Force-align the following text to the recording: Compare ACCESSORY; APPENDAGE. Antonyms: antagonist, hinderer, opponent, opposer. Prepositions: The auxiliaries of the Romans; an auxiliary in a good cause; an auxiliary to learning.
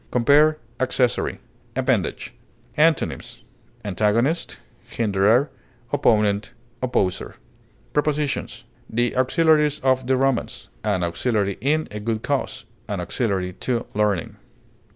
Compare 0.09 0.57
ACCESSORY; 0.79 1.39
APPENDAGE. 1.75 2.33
Antonyms: 2.75 3.43
antagonist, 3.85 4.57
hinderer, 4.89 5.51
opponent, 5.93 6.53
opposer. 6.81 7.35
Prepositions: 7.93 8.63
The 8.89 9.15
auxiliaries 9.15 9.79
of 9.81 10.07
the 10.07 10.17
Romans; 10.17 10.69
an 10.83 11.03
auxiliary 11.03 11.59
in 11.61 11.87
a 11.91 11.99
good 11.99 12.23
cause; 12.23 12.65
an 12.87 12.99
auxiliary 12.99 13.53
to 13.61 13.85
learning. 13.93 14.37